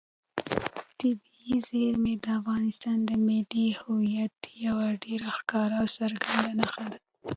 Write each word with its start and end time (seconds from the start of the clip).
طبیعي 0.99 1.55
زیرمې 1.67 2.13
د 2.23 2.25
افغانستان 2.39 2.97
د 3.09 3.11
ملي 3.27 3.67
هویت 3.81 4.37
یوه 4.65 4.87
ډېره 5.05 5.29
ښکاره 5.37 5.75
او 5.81 5.87
څرګنده 5.97 6.51
نښه 6.59 6.83
ده. 6.91 6.99